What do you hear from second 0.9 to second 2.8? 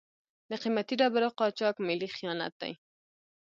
ډبرو قاچاق ملي خیانت دی.